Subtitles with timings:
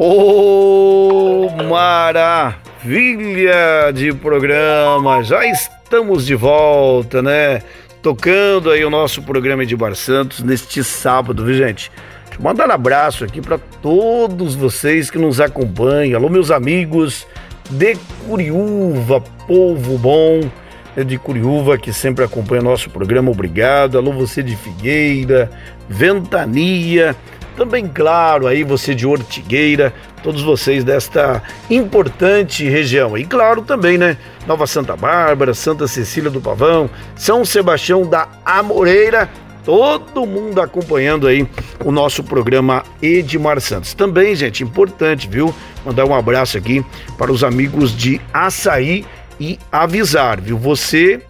[0.00, 3.52] Oh, maravilha
[3.92, 5.24] de programa!
[5.24, 7.62] Já estamos de volta, né?
[8.00, 11.90] Tocando aí o nosso programa de Bar Santos neste sábado, viu, gente?
[12.38, 16.16] Mandar um abraço aqui para todos vocês que nos acompanham.
[16.16, 17.26] Alô, meus amigos
[17.68, 20.48] de Curiúva, povo bom
[20.96, 23.98] é de Curiúva que sempre acompanha nosso programa, obrigado.
[23.98, 25.50] Alô, você de Figueira,
[25.88, 27.16] Ventania
[27.58, 33.18] também, claro, aí você de Ortigueira, todos vocês desta importante região.
[33.18, 34.16] E claro também, né?
[34.46, 39.28] Nova Santa Bárbara, Santa Cecília do Pavão, São Sebastião da Amoreira,
[39.64, 41.48] todo mundo acompanhando aí
[41.84, 43.92] o nosso programa Edmar Santos.
[43.92, 45.52] Também, gente, importante, viu?
[45.84, 46.84] Mandar um abraço aqui
[47.18, 49.04] para os amigos de Açaí
[49.40, 50.56] e avisar, viu?
[50.56, 51.20] Você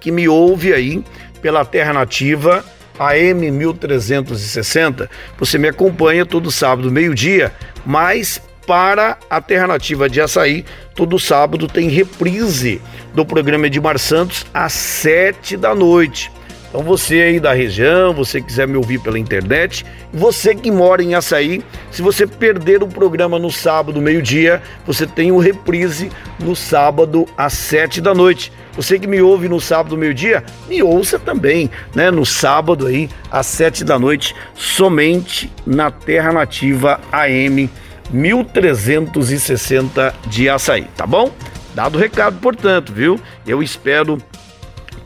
[0.00, 1.04] que me ouve aí
[1.40, 2.64] pela Terra Nativa
[2.98, 5.10] AM 1360.
[5.38, 7.52] Você me acompanha todo sábado, meio-dia,
[7.84, 10.64] mas para a Alternativa de Açaí,
[10.94, 12.80] todo sábado tem reprise
[13.14, 16.30] do programa Edmar Santos às sete da noite.
[16.68, 21.14] Então você aí da região, você quiser me ouvir pela internet, você que mora em
[21.14, 27.26] Açaí, se você perder o programa no sábado, meio-dia, você tem o reprise no sábado
[27.36, 28.50] às sete da noite.
[28.76, 32.10] Você que me ouve no sábado, meio-dia, me ouça também, né?
[32.10, 37.70] No sábado aí, às sete da noite, somente na Terra Nativa AM
[38.10, 41.30] 1360 de Açaí, tá bom?
[41.74, 43.20] Dado o recado, portanto, viu?
[43.46, 44.18] Eu espero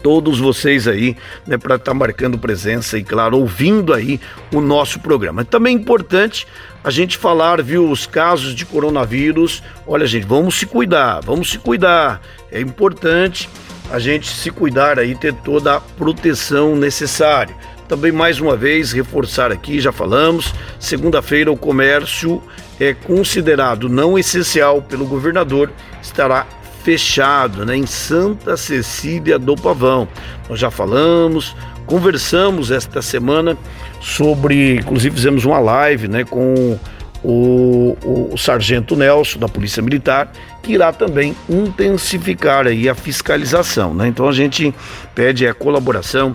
[0.03, 4.21] todos vocês aí, né, para estar tá marcando presença e, claro, ouvindo aí
[4.53, 5.45] o nosso programa.
[5.45, 6.47] Também é importante
[6.83, 9.63] a gente falar, viu, os casos de coronavírus.
[9.87, 12.21] Olha, gente, vamos se cuidar, vamos se cuidar.
[12.51, 13.49] É importante
[13.91, 17.55] a gente se cuidar aí, ter toda a proteção necessária.
[17.89, 22.43] Também mais uma vez reforçar aqui, já falamos, segunda-feira o comércio
[22.79, 25.73] é considerado não essencial pelo governador,
[26.03, 26.47] estará
[26.83, 30.09] fechado né, em Santa Cecília do Pavão.
[30.49, 31.55] Nós já falamos,
[31.87, 33.57] conversamos esta semana
[34.01, 36.79] sobre, inclusive fizemos uma live né, com
[37.23, 40.31] o, o, o, sargento Nelson da Polícia Militar,
[40.63, 43.93] que irá também intensificar aí a fiscalização.
[43.93, 44.09] Né?
[44.09, 44.73] Então a gente
[45.15, 46.33] pede a colaboração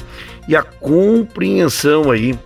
[0.47, 2.37] e a compreensão aí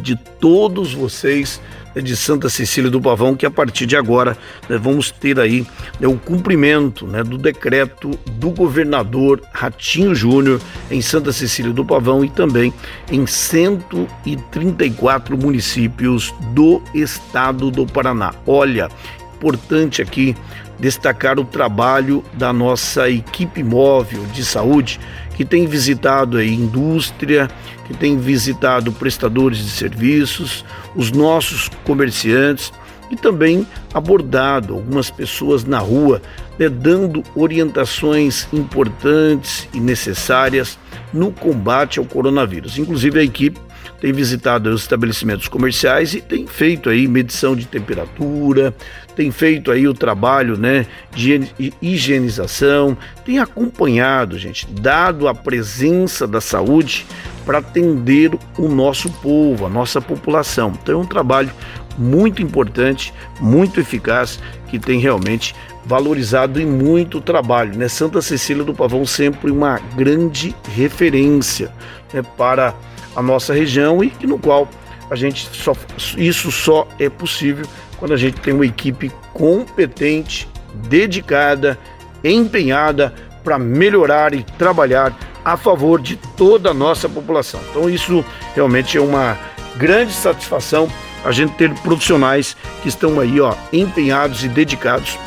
[0.00, 1.60] de todos vocês
[1.94, 4.38] é de Santa Cecília do Pavão, que a partir de agora
[4.68, 5.66] né, vamos ter aí
[5.98, 12.24] né, o cumprimento né, do decreto do governador Ratinho Júnior em Santa Cecília do Pavão
[12.24, 12.72] e também
[13.10, 18.32] em 134 municípios do estado do Paraná.
[18.46, 18.88] Olha,
[19.34, 20.36] importante aqui
[20.80, 24.98] destacar o trabalho da nossa equipe móvel de saúde
[25.36, 27.48] que tem visitado a indústria,
[27.86, 30.64] que tem visitado prestadores de serviços,
[30.94, 32.72] os nossos comerciantes
[33.10, 36.22] e também abordado algumas pessoas na rua,
[36.58, 40.78] né, dando orientações importantes e necessárias
[41.12, 42.78] no combate ao coronavírus.
[42.78, 43.58] Inclusive a equipe
[44.00, 48.74] tem visitado os estabelecimentos comerciais e tem feito aí medição de temperatura,
[49.14, 51.48] tem feito aí o trabalho, né, de
[51.82, 57.06] higienização, tem acompanhado, gente, dado a presença da saúde
[57.44, 60.72] para atender o nosso povo, a nossa população.
[60.82, 61.50] Então é um trabalho
[61.98, 67.76] muito importante, muito eficaz, que tem realmente valorizado e muito o trabalho.
[67.76, 67.88] Né?
[67.88, 71.70] Santa Cecília do Pavão sempre uma grande referência
[72.12, 72.74] né, para
[73.20, 74.68] a nossa região e no qual
[75.10, 75.74] a gente só,
[76.16, 77.66] isso só é possível
[77.98, 80.48] quando a gente tem uma equipe competente,
[80.88, 81.78] dedicada,
[82.24, 83.12] empenhada
[83.44, 87.60] para melhorar e trabalhar a favor de toda a nossa população.
[87.70, 89.38] Então isso realmente é uma
[89.76, 90.88] grande satisfação
[91.22, 95.18] a gente ter profissionais que estão aí, ó, empenhados e dedicados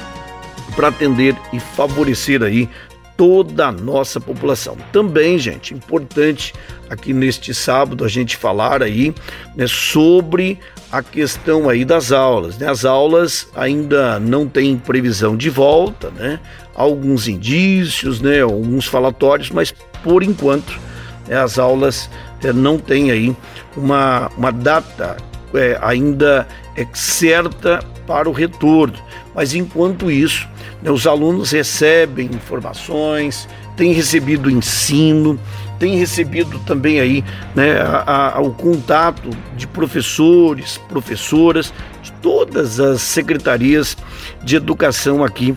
[0.76, 2.68] para atender e favorecer aí
[3.18, 4.78] toda a nossa população.
[4.92, 6.54] Também, gente, importante
[6.90, 9.14] aqui neste sábado a gente falar aí
[9.56, 10.60] né, sobre
[10.92, 12.58] a questão aí das aulas.
[12.58, 12.68] Né?
[12.68, 16.40] As aulas ainda não têm previsão de volta, né?
[16.76, 18.42] Alguns indícios, né?
[18.42, 19.74] Alguns falatórios, mas
[20.04, 20.80] por enquanto
[21.28, 22.10] né, as aulas
[22.44, 23.36] é, não têm aí
[23.76, 25.18] uma, uma data
[25.54, 28.98] é, ainda é certa para o retorno.
[29.34, 30.48] Mas enquanto isso,
[30.82, 35.40] né, os alunos recebem informações, têm recebido ensino,
[35.80, 37.24] têm recebido também aí
[37.56, 43.98] né, a, a, o contato de professores, professoras, de todas as secretarias
[44.44, 45.56] de educação aqui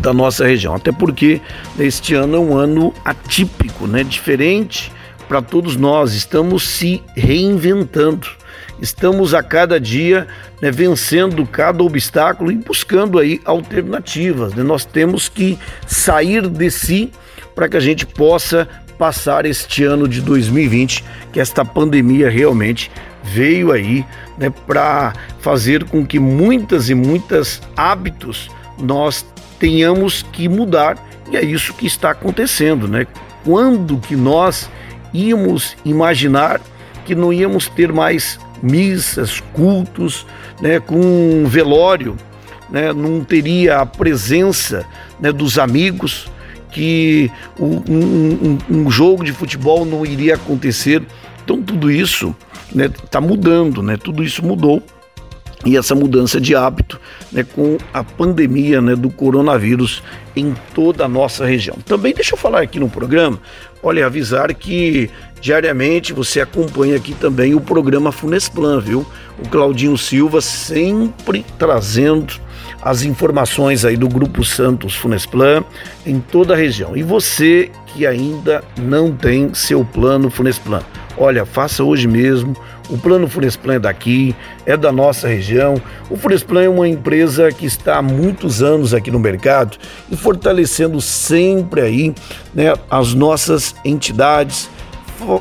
[0.00, 0.74] da nossa região.
[0.74, 1.40] Até porque
[1.78, 4.92] este ano é um ano atípico, né, diferente
[5.32, 8.28] para todos nós, estamos se reinventando.
[8.82, 10.26] Estamos a cada dia
[10.60, 14.52] né, vencendo cada obstáculo e buscando aí alternativas.
[14.54, 14.64] Né?
[14.64, 15.56] Nós temos que
[15.86, 17.12] sair de si
[17.54, 18.68] para que a gente possa
[18.98, 22.90] passar este ano de 2020, que esta pandemia realmente
[23.22, 24.04] veio aí
[24.36, 28.50] né, para fazer com que muitas e muitas hábitos
[28.80, 29.24] nós
[29.60, 30.98] tenhamos que mudar
[31.30, 33.06] e é isso que está acontecendo, né?
[33.44, 34.68] Quando que nós
[35.14, 36.60] íamos imaginar
[37.04, 40.26] que não íamos ter mais missas, cultos,
[40.60, 42.16] né, com velório,
[42.70, 44.86] né, não teria a presença
[45.20, 46.30] né, dos amigos,
[46.70, 47.30] que
[47.60, 51.02] um, um, um, jogo de futebol não iria acontecer.
[51.44, 52.34] Então tudo isso
[52.68, 53.98] está né, tá mudando, né?
[53.98, 54.82] Tudo isso mudou
[55.64, 57.00] e essa mudança de hábito
[57.30, 60.02] né, com a pandemia né, do coronavírus
[60.34, 61.76] em toda a nossa região.
[61.84, 63.38] Também deixa eu falar aqui no programa,
[63.82, 65.10] olha, avisar que
[65.40, 69.06] diariamente você acompanha aqui também o programa Funesplan, viu?
[69.38, 72.34] O Claudinho Silva sempre trazendo
[72.80, 75.64] as informações aí do Grupo Santos Funesplan
[76.06, 76.96] em toda a região.
[76.96, 80.80] E você que ainda não tem seu plano Funesplan,
[81.16, 82.56] olha, faça hoje mesmo.
[82.88, 84.34] O plano Funesplan é daqui,
[84.66, 85.80] é da nossa região.
[86.10, 89.76] O Funesplan é uma empresa que está há muitos anos aqui no mercado
[90.10, 92.14] e fortalecendo sempre aí
[92.54, 94.68] né, as nossas entidades,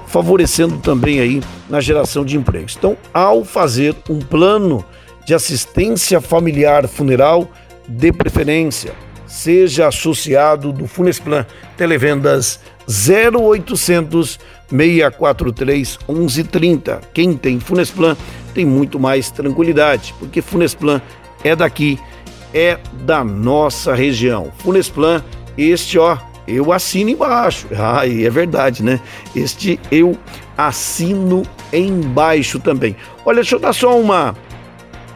[0.08, 2.76] favorecendo também aí na geração de empregos.
[2.78, 4.86] Então, ao fazer um plano
[5.26, 7.50] de assistência familiar funeral
[7.88, 8.94] de preferência.
[9.28, 11.46] Seja associado do Funesplan
[11.78, 14.40] Televendas 0800
[14.70, 17.02] 643 1130.
[17.14, 18.18] Quem tem Funesplan
[18.54, 21.02] tem muito mais tranquilidade, porque Funesplan
[21.44, 22.00] é daqui,
[22.54, 24.52] é da nossa região.
[24.60, 25.24] Funesplan,
[25.58, 26.18] este ó,
[26.48, 27.68] eu assino embaixo.
[27.78, 29.00] Ah, é verdade, né?
[29.36, 30.18] Este eu
[30.58, 32.96] assino embaixo também.
[33.26, 34.36] Olha, deixa eu dar só uma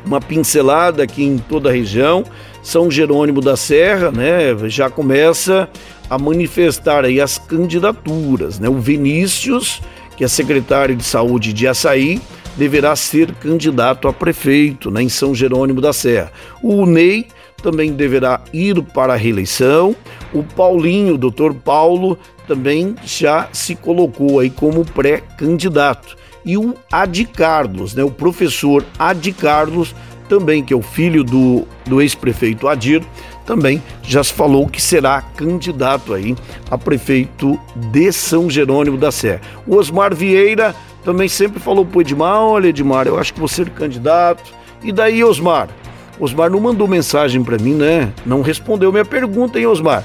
[0.06, 2.24] uma pincelada aqui em toda a região.
[2.62, 5.69] São Jerônimo da Serra, né, já começa
[6.10, 8.69] a manifestar aí as candidaturas, né?
[8.69, 9.81] O Vinícius,
[10.16, 12.22] que é secretário de Saúde de Açaí,
[12.56, 16.31] deverá ser candidato a prefeito, né, em São Jerônimo da Serra.
[16.62, 17.28] O Ney
[17.62, 19.96] também deverá ir para a reeleição.
[20.34, 22.18] O Paulinho, o doutor Paulo,
[22.48, 29.31] também já se colocou aí como pré-candidato e o Adi Carlos, né, o professor Adi
[29.31, 29.95] Carlos,
[30.30, 33.03] também que é o filho do, do ex-prefeito Adir,
[33.45, 36.36] também já se falou que será candidato aí
[36.69, 37.59] a prefeito
[37.92, 39.42] de São Jerônimo da Serra.
[39.68, 43.69] O Osmar Vieira também sempre falou pro Edmar, olha Edmar, eu acho que vou ser
[43.69, 44.51] candidato.
[44.83, 45.69] E daí, Osmar?
[46.19, 48.12] Osmar não mandou mensagem para mim, né?
[48.25, 50.03] Não respondeu minha pergunta, hein, Osmar?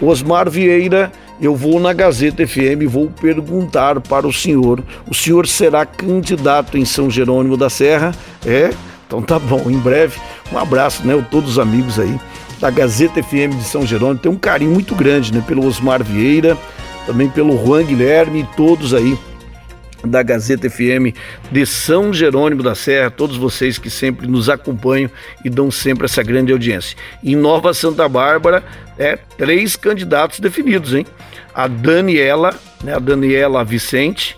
[0.00, 1.10] Osmar Vieira
[1.42, 6.78] eu vou na Gazeta FM e vou perguntar para o senhor: o senhor será candidato
[6.78, 8.14] em São Jerônimo da Serra?
[8.46, 8.72] É?
[9.06, 10.20] Então tá bom, em breve.
[10.52, 11.22] Um abraço, né?
[11.30, 12.18] Todos os amigos aí
[12.60, 14.20] da Gazeta FM de São Jerônimo.
[14.20, 15.42] Tem um carinho muito grande, né?
[15.46, 16.56] Pelo Osmar Vieira,
[17.06, 19.18] também pelo Juan Guilherme e todos aí
[20.04, 21.14] da Gazeta FM
[21.50, 25.10] de São Jerônimo da Serra, todos vocês que sempre nos acompanham
[25.44, 26.96] e dão sempre essa grande audiência.
[27.22, 28.62] Em Nova Santa Bárbara,
[28.98, 31.06] é três candidatos definidos, hein?
[31.54, 34.36] A Daniela, né, a Daniela Vicente,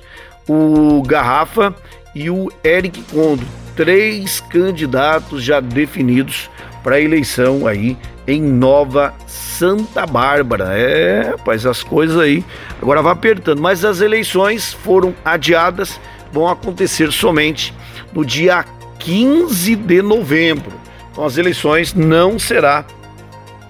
[0.49, 1.75] o Garrafa
[2.15, 3.45] e o Eric Condo.
[3.77, 6.49] Três candidatos já definidos
[6.83, 7.97] para a eleição aí
[8.27, 10.79] em Nova Santa Bárbara.
[10.79, 12.45] É, rapaz, as coisas aí
[12.81, 13.61] agora vai apertando.
[13.61, 16.01] Mas as eleições foram adiadas,
[16.33, 17.75] vão acontecer somente
[18.13, 18.65] no dia
[18.99, 20.73] 15 de novembro.
[21.11, 22.85] Então as eleições não será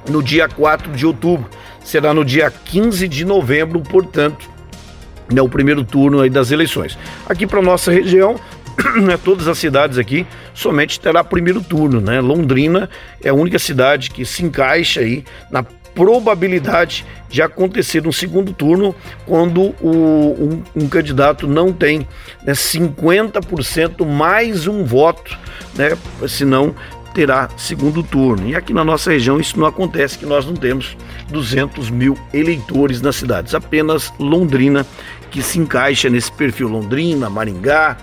[0.08, 1.48] no dia 4 de outubro,
[1.82, 4.48] será no dia 15 de novembro, portanto,
[5.34, 6.98] é o primeiro turno aí das eleições.
[7.26, 8.38] Aqui para nossa região,
[9.02, 12.20] né, todas as cidades aqui somente terá primeiro turno, né?
[12.20, 12.88] Londrina
[13.22, 15.62] é a única cidade que se encaixa aí na
[15.94, 22.06] probabilidade de acontecer um segundo turno quando o, um, um candidato não tem
[22.44, 25.38] né, 50% mais um voto,
[25.74, 25.96] né?
[26.26, 26.74] Senão
[27.14, 28.48] terá segundo turno.
[28.48, 30.96] E aqui na nossa região isso não acontece, que nós não temos
[31.30, 34.84] 200 mil eleitores nas cidades, apenas Londrina
[35.30, 37.96] que se encaixa nesse perfil Londrina, Maringá,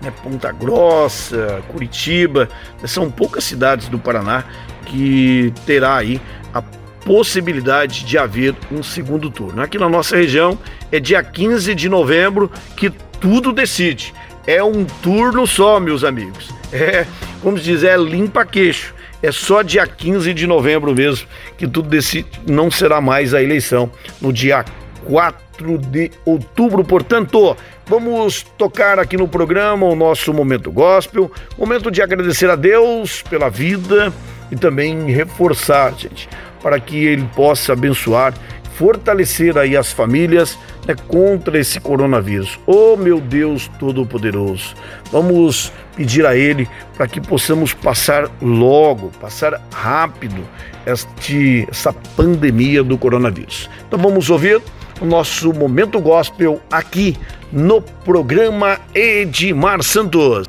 [0.00, 2.48] né, Ponta Grossa, Curitiba,
[2.80, 4.44] né, são poucas cidades do Paraná
[4.86, 6.20] que terá aí
[6.54, 6.62] a
[7.04, 9.62] possibilidade de haver um segundo turno.
[9.62, 10.58] Aqui na nossa região
[10.90, 12.90] é dia 15 de novembro que
[13.20, 14.14] tudo decide.
[14.50, 16.50] É um turno só, meus amigos.
[16.72, 17.06] É,
[17.42, 18.94] como se diz, é limpa queixo.
[19.22, 22.28] É só dia 15 de novembro mesmo que tudo decide.
[22.48, 23.90] Não será mais a eleição
[24.20, 24.64] no dia
[25.04, 26.82] 4 4 de outubro.
[26.82, 33.22] Portanto, vamos tocar aqui no programa o nosso momento gospel, momento de agradecer a Deus
[33.22, 34.12] pela vida
[34.50, 36.28] e também reforçar, gente,
[36.62, 38.34] para que Ele possa abençoar,
[38.80, 40.58] fortalecer aí as famílias
[40.88, 42.58] né, contra esse coronavírus.
[42.66, 44.74] Oh meu Deus Todo-Poderoso,
[45.12, 50.42] vamos pedir a Ele para que possamos passar logo, passar rápido
[50.86, 53.68] este, essa pandemia do coronavírus.
[53.86, 54.62] Então vamos ouvir
[54.98, 57.18] o nosso momento gospel aqui
[57.52, 60.46] no programa Edmar Santos.